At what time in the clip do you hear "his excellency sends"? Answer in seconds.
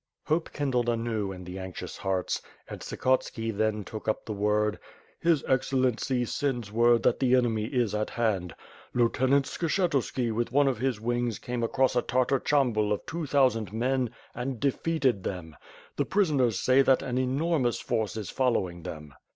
5.19-6.71